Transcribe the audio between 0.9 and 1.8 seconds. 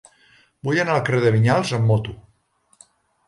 al carrer de Vinyals